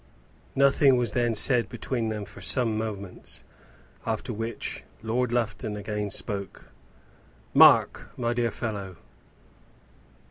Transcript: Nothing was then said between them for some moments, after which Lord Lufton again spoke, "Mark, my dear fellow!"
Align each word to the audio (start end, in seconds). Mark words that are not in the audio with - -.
Nothing 0.55 0.97
was 0.97 1.11
then 1.11 1.35
said 1.35 1.69
between 1.69 2.09
them 2.09 2.25
for 2.25 2.41
some 2.41 2.75
moments, 2.75 3.43
after 4.03 4.33
which 4.33 4.83
Lord 5.03 5.31
Lufton 5.31 5.77
again 5.77 6.09
spoke, 6.09 6.71
"Mark, 7.53 8.09
my 8.17 8.33
dear 8.33 8.49
fellow!" 8.49 8.95